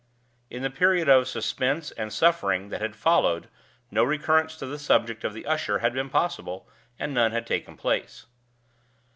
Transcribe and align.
In 0.49 0.63
the 0.63 0.71
period 0.71 1.07
of 1.07 1.27
suspense 1.27 1.91
and 1.91 2.11
suffering 2.11 2.69
that 2.69 2.81
had 2.81 2.95
followed 2.95 3.47
no 3.91 4.03
recurrence 4.03 4.57
to 4.57 4.65
the 4.65 4.79
subject 4.79 5.23
of 5.23 5.35
the 5.35 5.45
usher 5.45 5.77
had 5.77 5.93
been 5.93 6.09
possible, 6.09 6.67
and 6.97 7.13
none 7.13 7.33
had 7.33 7.45
taken 7.45 7.77
place. 7.77 8.25